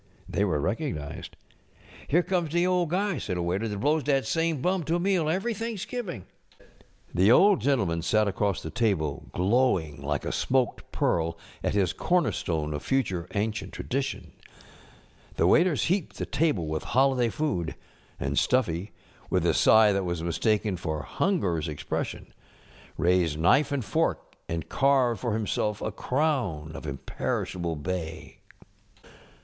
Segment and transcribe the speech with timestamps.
[0.27, 1.35] They were recognized.
[2.09, 4.95] ŌĆ£Here comes de old guy, ŌĆØ said a waiter, ŌĆ£dat blows dat same bum to
[4.95, 6.65] a meal every Thanksgiving.ŌĆØ
[7.13, 12.31] The Old Gentleman sat across the table glowing like a smoked pearl at his corner
[12.31, 14.31] stone of future an┬¼ cient Tradition.
[15.35, 17.75] The waiters heaped the table with holiday food
[18.19, 18.91] ŌĆö and Stuffy,
[19.29, 22.33] with a sigh that was mis┬¼ taken for hungerŌĆÖs expression,
[22.97, 28.39] raised knife and fork and carved for himself a crown of imperishable bay.